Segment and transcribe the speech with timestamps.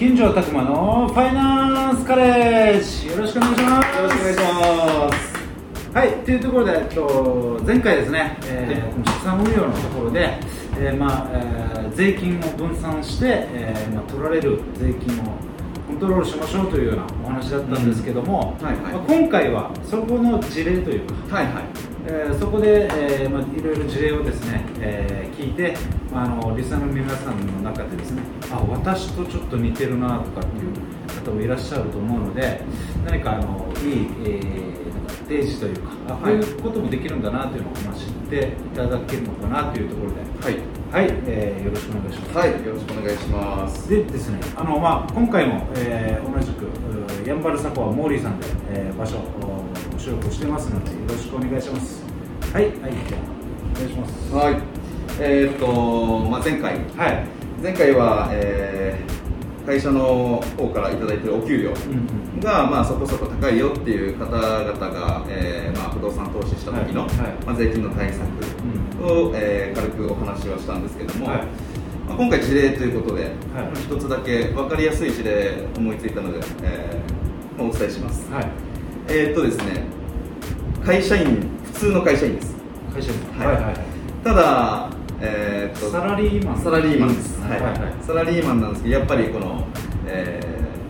[0.00, 3.08] 金城拓磨のファイナンスカレッジ。
[3.08, 3.96] よろしくお願いします。
[3.98, 10.40] よろしくお願いしますはいというところで、えっと、前回ですね、えー、畜産運用のところで、
[10.78, 15.36] えーまあえー、税金を分散して、えーまあ、取られる税金を
[15.86, 18.64] コントロールしましょうというようなお話だったんですけども、うん。
[18.64, 18.92] はいはい。
[18.94, 21.64] まあ、今回はそこの事例というか、はいはい。
[22.06, 32.62] えーそこで、えーまあ、いろいろ事例をですね、えー聞いて、まあ、あのリスナーの皆さんの中でですねあ私とちょっと似てるなとかっていう方もいらっしゃると思うので
[33.04, 40.56] 何かあのいい、えーなんか提示というかあこういうこともできるんだなというのを、まあ、知っていただけるのかなというところではい
[40.90, 42.36] はい、えーよろしくお願いします。
[42.38, 49.22] はいよろしくお願いしますでですね、あのまあ今回も、えー同じくうーヤンバルサコアモーリーさんで、えー場所を
[49.98, 52.02] 収録してますのでよろしくお願いします。
[52.52, 52.72] はいはい
[53.08, 53.20] じゃあ
[53.76, 54.34] お願いします。
[54.34, 54.79] はい
[55.18, 57.26] えーっと、まあ、前回はい。
[57.62, 59.20] 前回は、えー
[59.66, 61.76] 会社の方からいただいてるお給料うん
[62.34, 62.40] うん。
[62.40, 67.16] が、まあ、そこそこ高いよっていう方々が、えーまあ、不動産投資した時の、はいはい
[67.46, 68.22] まあ、税金の対策
[69.04, 71.36] を、えー軽くお話はしたんですけども、はい
[72.08, 73.32] まあ、今回事例ということで、はい
[73.76, 78.46] 一つだけ分かりやすい事例思いついたので、えーまあ、お伝えしますはい。
[79.08, 79.84] えーっとですね
[80.84, 82.54] 会社員普通の会社員です
[82.92, 83.24] 会社です。
[83.38, 83.74] はいはいはい。
[84.24, 84.90] ただ
[85.22, 86.58] えーっとサラリーマン。
[86.62, 87.92] サラリーマンです、はいいははいはい。
[88.02, 89.66] サラリーマンなんですけどやっぱりこの、
[90.06, 90.40] え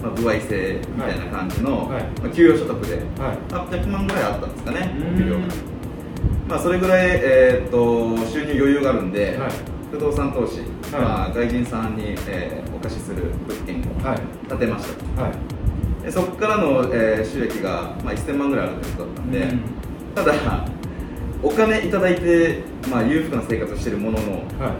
[0.00, 3.36] ーまあ、歩合制みたいな感じの、はいまあ、給与所得ではい。
[3.52, 5.40] 800万ぐらいあったんですかね給料が
[6.48, 9.50] まあそれぐらい、えーっと収入余裕があるんで、はい
[9.90, 10.58] 不動産投資、
[10.94, 14.20] はいまあ、外人さんに、えーお貸しする物件をはい。
[14.48, 15.32] 建てましたはい。
[16.04, 19.60] でそこからの、えー収益が、まあ、1000万ぐらいあるということだったんで、うん
[20.14, 20.32] ただ
[21.42, 24.74] お金いただいて、まあ、裕福な生活をしているもののは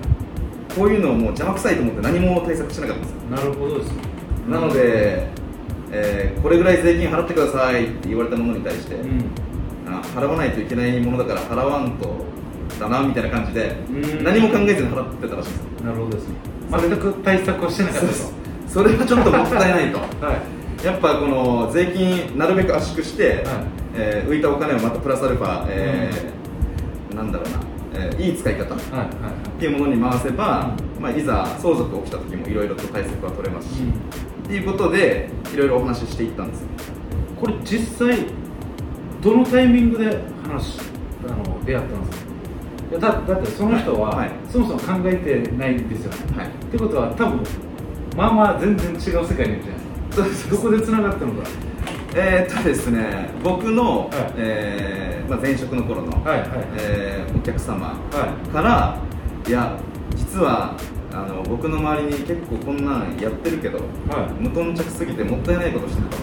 [0.77, 3.13] こういうのをもう邪魔くさいと思って何も対策しなかったんです。
[3.31, 3.89] なるほどです。
[4.49, 5.27] なので、
[5.93, 9.25] えーこれぐらい税金払ってくださいって言われたものに対して、うん。
[9.89, 12.25] あ払わないといけないものだから払わんと
[12.79, 16.35] だなみたいな感じでうん何も考えずに払ってたらしいんですよなるほどですね。
[16.71, 18.13] 全く対策をしてなかったと。
[18.69, 20.35] それはちょっともったいないと は
[20.83, 20.87] い。
[20.87, 23.37] やっぱこの税金なるべく圧縮して、はい
[23.97, 26.38] えー浮いたお金をまたプラスアルファ、えーうな、えー
[28.19, 28.79] いい使い方っ
[29.59, 33.83] ていうものに回せば、まあ、いざ相続起きた時もいろいろと対策は取れますし、
[34.45, 36.69] っていうことでいろいろお話ししていったんですよ。
[37.41, 38.27] これ実際
[39.23, 40.81] どのタイミングで話
[41.27, 42.29] あの出会ったんですか？
[42.91, 44.31] いやだだってその人は、はい。
[44.51, 46.49] そもそも考えてないんですよね、はい。
[46.49, 47.41] ってことは多分
[48.17, 50.57] まあまあ全然違う世界にいるじゃないですか。
[50.57, 51.49] どこでつながったのか
[52.21, 54.33] えーっとですね僕の、はい。
[54.37, 56.51] えーまあ、前職の頃の、はいはい。
[56.79, 58.99] えーお客様はから
[59.47, 59.79] いや
[60.17, 60.77] 実は
[61.13, 63.81] あの僕の周りに結構こんなんやってるけどい。
[64.09, 66.17] は無頓着すぎてもったいないことしてると。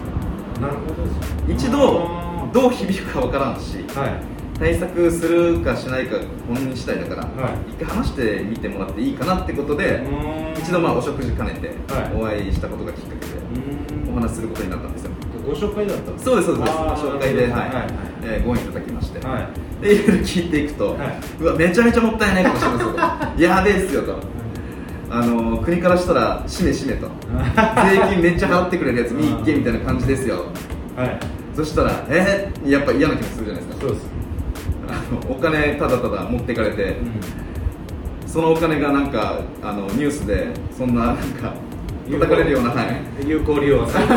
[0.60, 4.36] いなるほど一度どう響くかわからんしはい。
[4.60, 6.18] 対策するかしないか
[6.48, 7.72] 本人次第だから、はい。
[7.72, 10.02] 一回話してみてもらっていいかなってことで、
[10.58, 12.14] 一度まあお食事兼ねてはい。
[12.16, 15.12] お会いしたことがきっかけでお話しすることになったんですよ
[15.46, 16.72] ご紹介だったそうですそうです。
[16.72, 17.52] 紹介で、はい。
[17.52, 17.70] はい。
[17.74, 17.88] はい。
[18.24, 19.84] えーご縁いただきまして、はい。
[19.84, 21.20] でいろいろ聞いていくと、はい。
[21.40, 22.92] うわめちゃめちゃもったいないことしてますよ
[23.36, 24.20] とやべえっすよと。
[25.10, 27.08] あの国からしたらしめしめと。
[27.30, 30.46] 税金めっちゃ払ってくれるやつ見っけみたいな感じですよ。
[30.96, 31.20] はい。
[31.56, 34.10] そしたらえー、やっぱ嫌な気もするじゃないですかそうです。
[34.88, 38.30] あのお金ただただ持っていかれて、うん。
[38.30, 41.54] そのお金がなんかあのニュースでそんななんか
[42.12, 43.28] 叩かれるようなはい。
[43.28, 43.86] 有効利用。
[43.88, 44.12] されて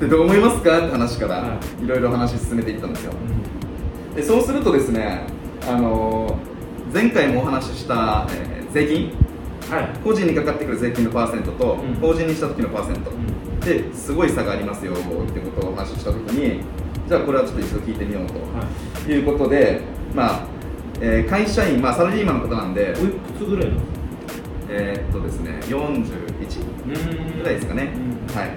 [0.00, 0.78] で どう思いますか？
[0.78, 1.88] って話から、、はい。
[1.88, 3.12] ろいろ話進めていったんですよ。
[4.16, 5.22] でそうするとですね
[5.68, 6.36] あの
[6.92, 9.12] 前回もお話しした、えー税金？
[9.70, 9.88] はい。
[10.04, 11.94] 個人にかかってくる税金のパーセントと、うん。
[12.00, 13.60] 法人にした時のパーセント、ん。
[13.60, 16.60] ですごい差がありますよってことをお話しした時に
[17.08, 19.12] じゃあこれはちょっと一度聞いてみようと。
[19.12, 19.18] い。
[19.20, 19.80] うことで、
[20.14, 20.40] まあ
[21.00, 23.70] えー会社員、まあ、サラリーマンの方なんでおいくつぐらい
[24.70, 26.04] えーっとですね41
[27.38, 27.90] ぐらいですかね、
[28.34, 28.50] はい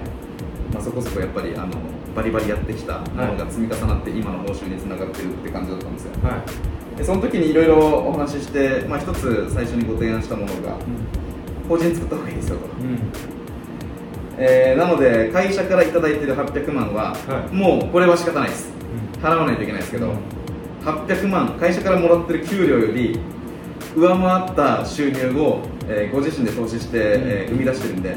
[0.72, 1.68] まあ、そこそこやっぱりあの
[2.14, 6.12] バリバリやってきたものが積み重なって今の報酬につながってるって感じだったんですよ。
[6.22, 6.36] は
[6.94, 6.98] い。
[6.98, 10.76] でその時にいろいろお話しして、まあ、一つ最初にご提案したものが
[11.68, 12.98] 法人作った方がいいですよと、うん。
[14.38, 17.54] えーなので会社から頂いてる800万は、はい。
[17.54, 18.70] もうこれは仕方ないです。
[19.22, 20.12] 払わないといけないですけど、
[20.84, 23.18] 800万会社からもらってる給料より
[23.96, 28.16] 上回った収入を、えーご自身で投資して、えー生み出してるんで、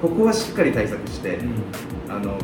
[0.00, 2.12] ここはしっかり対策して、うん。
[2.12, 2.36] あの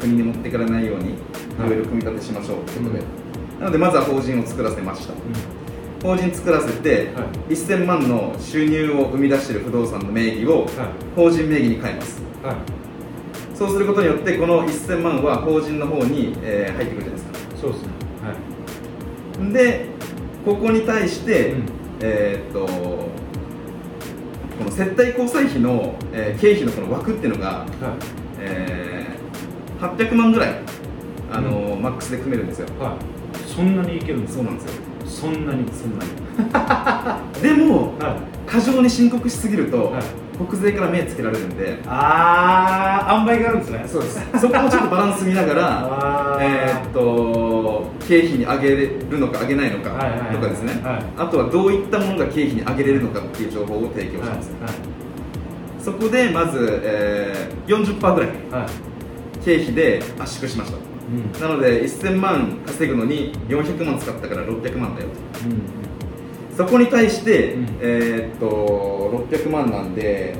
[0.00, 1.14] 国に持っていかれないようにい
[1.58, 1.70] はい。
[1.70, 3.02] ろいろ組み立てしましょうということで、
[3.56, 3.60] うん。
[3.60, 5.14] なのでまずは法人を作らせました、
[6.02, 10.68] 法人作らせて、は1000万の収入を生み出している不動産の名義をはい。
[11.16, 12.20] 法人名義に変えます。
[12.42, 12.56] はい。
[13.54, 17.38] そうすることによってこの1000万は法人の方に、えー入ってくるじゃないですか。
[17.60, 17.88] そうですね。
[19.42, 19.52] はい。
[19.52, 19.86] で
[20.44, 21.62] ここに対して、うん。
[22.00, 22.66] えーっと
[24.62, 27.66] この接待交際費の、えー経費のこの枠っていうのが、はい。
[28.40, 29.22] えー
[29.82, 30.54] 800万ぐらい
[31.32, 32.68] あのーマックスで組めるんですよ。
[32.78, 33.48] はい。
[33.48, 34.72] そんなにいけるんですそうなんですよ。
[35.06, 35.66] そんなに？
[35.72, 36.10] そんなに。
[37.42, 38.16] でもは
[38.46, 38.50] い。
[38.50, 40.02] 過剰に申告しすぎると、はい。
[40.46, 41.78] 国税から目つけられるんで。
[41.86, 43.84] ああ塩梅があるんですね。
[43.86, 44.20] そうです。
[44.40, 47.31] そこをちょっとバランス見ながら えーっと
[48.12, 50.36] 経費に上げれるのか上げないのかはいはいはい。
[50.36, 51.04] とかですね、はい。
[51.16, 54.68] あとはどういったものが経費に上げれるのかっていう情報を提供します、は
[55.80, 59.42] そこでまず、えー、40%ぐらいいはい。
[59.42, 60.80] 経費で圧縮しましたう。
[61.10, 61.40] ん。
[61.40, 65.48] なので1000万稼ぐのに400万使ったから600万だよと。
[65.48, 66.56] うん。
[66.56, 67.66] そこに対して、うん。
[67.80, 70.36] えーっと600万なんで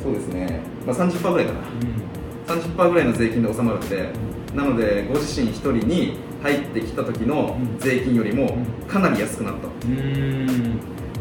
[0.00, 2.54] そうですね、まあ、30%ぐらいかな。
[2.54, 4.10] 30%ぐらいの税金で収まるので、
[4.54, 7.78] なのでご自身1人に入ってきた時のうん。
[7.78, 8.46] 税金よりもう
[8.84, 8.88] ん。
[8.88, 9.68] かなり安くなった。
[9.68, 9.70] っ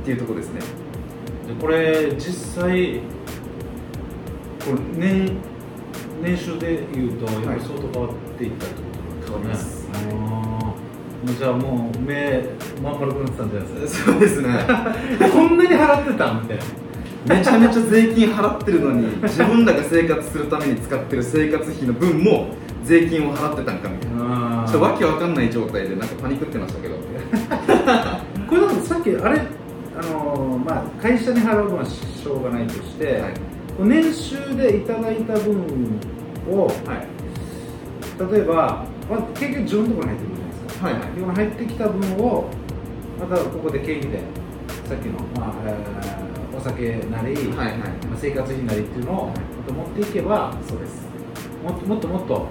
[0.04, 0.62] ていうところですね。
[1.48, 3.00] でこれ実際
[4.66, 5.38] これ年
[6.24, 8.76] 年収でいうとやっぱり相当変わっていったって
[9.28, 11.38] ことなんですかね、あー。
[11.38, 12.44] じゃあもう目
[12.82, 14.50] まん丸くなってたんじゃないです そうですね。
[14.68, 14.96] か
[15.30, 16.64] こんなに払ってたみたいな。
[17.28, 22.50] めちゃめちゃ税金払ってるのに自分らが生活するために使ってる生活費の分も
[22.84, 24.15] 税金を払ってたんかみたいな。
[24.15, 24.15] あ
[24.66, 26.96] ちょっとわけわかんない状態でなんかパニクってましたけど。
[28.48, 29.42] これだとさっきあれ
[29.98, 33.34] あのーまあ会社に払うのはしょうがないとして、はい。
[33.80, 36.00] 年収でいただいた分
[36.52, 38.34] をはい。
[38.34, 41.02] 例えば、まあ、結局自分のところに入ってくるじゃないですか、はいはい。
[41.02, 42.50] 自分の入ってきた分を
[43.20, 44.20] またここで経費で
[44.88, 46.26] さっきの、まあえー
[46.58, 47.78] お酒なり、はいはい。
[47.78, 49.34] まあ、生活費なりっていうのをま
[49.68, 51.06] た持っていけばそうです
[51.66, 52.48] もっともっともっと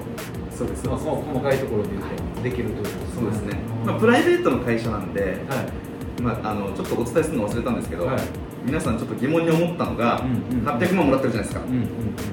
[0.51, 0.87] そうです。
[0.87, 2.87] まあ、細細かいところでできるという。
[3.15, 3.87] そうですね、うん。
[3.87, 8.21] まあ、プライベートの会社なんで、はいまあ、あのちょっとお伝えするの忘れたんですけど、はい。
[8.65, 11.89] 皆さんちょっと疑問に思ったのが、うんうん800万もらってるじゃないですか、うんうんうん。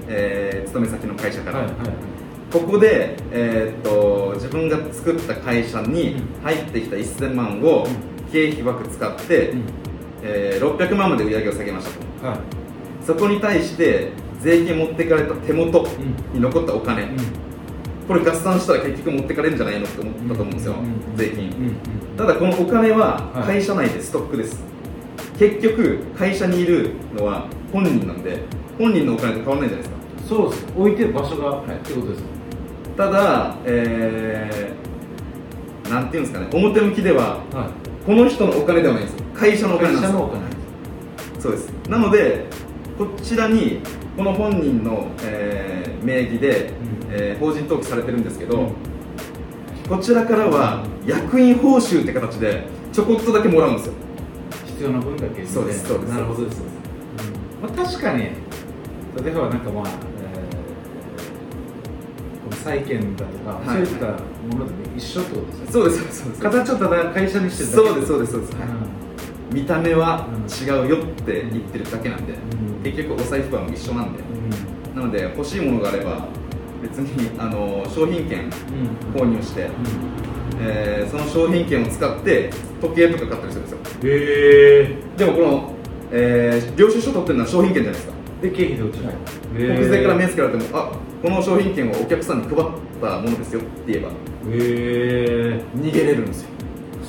[0.07, 1.75] えー勤め先の会社から、はいはい。
[2.51, 6.44] ここで、えーっと自分が作った会社にうん。
[6.44, 9.63] 入ってきた1000万をう経費枠使って、うん。
[10.24, 12.27] えー600万まで売り上げを下げましたと。
[12.27, 12.39] はい。
[13.06, 14.12] そこに対して
[14.42, 15.88] 税金持ってかれた手元
[16.34, 17.10] に残ったお金、
[18.08, 21.18] これ合算したら結局持ってかれるんじゃないのって思ったと思うんですよ、うん。
[21.18, 21.52] 税金、
[22.18, 23.44] ただこのお金ははい。
[23.46, 24.64] 会社内でストックです、
[25.38, 28.40] 結局会社にいるのは本人なんで
[28.78, 29.96] 本人のお金と変わらないじゃないですか。
[30.28, 30.66] そうです。
[30.78, 31.78] 置いてる場所が、い。
[31.78, 32.24] ってことです。
[32.98, 36.48] ただえー、なんていうんですかね。
[36.54, 37.70] 表向きではは
[38.06, 39.16] この人のお金ではないんです。
[39.18, 40.12] よ会社のお金なんですよ。
[40.12, 40.42] 会社のお金
[41.40, 41.70] そうです。
[41.90, 42.46] なので
[42.98, 43.82] こちらに
[44.22, 46.68] この本人の、えー名義で、
[47.08, 47.10] うん。
[47.10, 48.70] えー法人登記されてるんですけど、うん。
[49.90, 53.94] こちらからは役員報酬って形でちょこっとだけもらうんですよ。
[54.68, 56.10] 必要な分だけそうですそうです。
[56.12, 56.68] なるほどです、うん。
[57.68, 58.30] まあ、確かに例
[59.26, 63.86] えばなんかまあ、えー債券だとか、はい。
[63.88, 64.14] そういったも
[64.60, 65.72] のでも一緒ってことですよね。
[65.72, 66.42] そうですそうです。
[66.42, 68.70] 形をただ会社にしてるだけそうですそうですそうです、はい。
[68.70, 69.11] うん
[69.51, 72.84] 見た目はうん違うよって言ってるだけなんで、うん。
[72.84, 74.20] 結局お財布は一緒なんで。
[74.93, 76.27] うなので欲しいものがあれば
[76.81, 78.50] 別にあの商品券
[79.15, 79.72] 購入して、うん。
[80.62, 82.50] えーその商品券を使って
[82.81, 83.77] 時計とか買ったりするんですよ。
[84.03, 85.74] へえでもこの、
[86.12, 88.13] えー領収書取ってるのは商品券じゃないですか。
[88.41, 89.15] で経費で落ちない。
[89.53, 90.91] 国税から目つけられてもあ
[91.22, 92.58] この商品券はお客さんに配っ
[93.01, 94.12] たものですよって言えばへ
[94.50, 96.50] え逃げれるんですよ。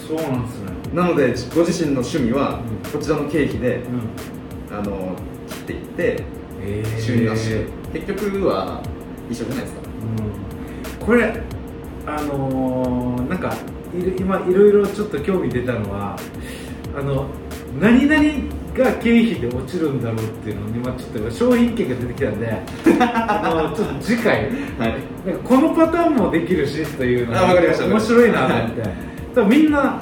[0.08, 2.90] そうなんですねなのでご自身の趣味はうん。
[2.90, 3.76] こちらの経費で
[4.70, 4.76] うん。
[4.76, 5.14] あの
[5.48, 6.24] 切っていって
[7.00, 7.48] 収入なし
[7.92, 8.82] で結局は
[9.30, 9.80] 一緒じゃないですか。
[11.00, 11.06] うん。
[11.06, 11.40] これ
[12.06, 13.54] あのーなんか
[14.18, 16.16] 今いろいろちょっと興味出たのは
[16.96, 17.26] あの
[17.80, 18.22] 何々
[18.74, 22.62] が経費で落ちるんだろうっていうのに今ちょっと商品券が出てきたんで
[23.00, 24.34] あの ちょっと次回
[24.78, 24.94] はい。
[25.26, 29.56] なんかこのパターンもできるしというのあわかりました面白いなと思って。
[29.56, 30.00] みんな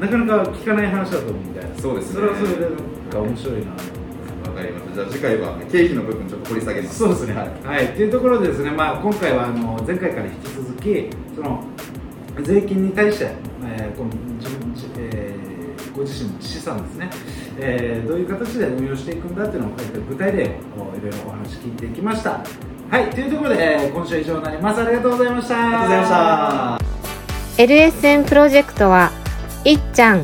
[0.00, 2.70] なかなか聞かない話だと思うんでそうですねそれはそれでなん
[3.10, 3.76] か面白いなわ
[4.54, 7.34] かりましたじゃあ次回は経費の部分ちょっと掘り下げますそうですね。
[7.34, 7.88] ははいい。
[7.88, 11.64] というところでですね、まあ今回はあの前回から引き続きその
[12.42, 13.30] 税金に対して、
[13.64, 17.10] えーこの自分自えーご自身の資産ですね、
[17.58, 19.72] えーどういう形で運用していくんだっていうのを
[20.08, 20.48] 具体例をい
[21.02, 22.42] ろいろお話聞いていきました。
[22.90, 23.10] はい。
[23.10, 24.80] というところで、えー今週は以上になります。
[24.80, 25.58] ありがとうございました。
[25.58, 26.10] ありがとうございまし
[27.56, 29.10] た LSN プロジェクトは、
[29.66, 30.22] いっちゃん、